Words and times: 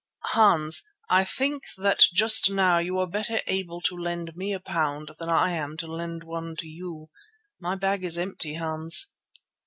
"Hans, 0.33 0.81
I 1.11 1.23
think 1.23 1.61
that 1.77 1.99
just 2.11 2.49
now 2.49 2.79
you 2.79 2.97
are 2.97 3.05
better 3.05 3.39
able 3.45 3.81
to 3.81 3.95
lend 3.95 4.35
me 4.35 4.51
a 4.51 4.59
pound 4.59 5.11
than 5.19 5.29
I 5.29 5.51
am 5.51 5.77
to 5.77 5.85
lend 5.85 6.23
one 6.23 6.55
to 6.55 6.67
you. 6.67 7.11
My 7.59 7.75
bag 7.75 8.03
is 8.03 8.17
empty, 8.17 8.55
Hans." 8.55 9.11